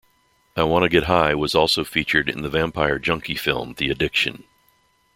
[0.55, 4.45] "I Wanna Get High" was also featured in the vampire junkie film "The Addiction.